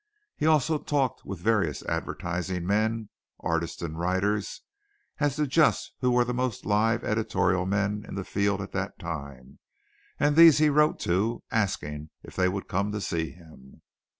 He 0.35 0.47
also 0.47 0.79
talked 0.79 1.25
with 1.27 1.37
various 1.41 1.83
advertising 1.83 2.65
men, 2.65 3.09
artists 3.39 3.83
and 3.83 3.99
writers 3.99 4.61
as 5.19 5.35
to 5.35 5.45
just 5.45 5.93
who 5.99 6.09
were 6.09 6.25
the 6.25 6.33
most 6.33 6.65
live 6.65 7.03
editorial 7.03 7.67
men 7.67 8.03
in 8.07 8.15
the 8.15 8.23
field 8.25 8.61
at 8.61 8.71
that 8.71 8.97
time, 8.97 9.59
and 10.19 10.35
these 10.35 10.57
he 10.57 10.69
wrote 10.71 10.99
to, 11.01 11.43
asking 11.51 12.09
if 12.23 12.35
they 12.35 12.49
would 12.49 12.67
come 12.67 12.91
to 12.93 12.99
see 12.99 13.29
him. 13.29 13.83